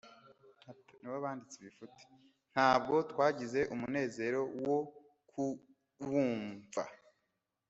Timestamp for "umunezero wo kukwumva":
3.73-6.83